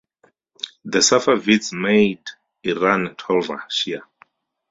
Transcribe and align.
The 0.83 0.97
Safavids 0.97 1.73
made 1.79 2.23
Iran 2.63 3.13
Twelver 3.19 3.59
Shia. 3.69 4.01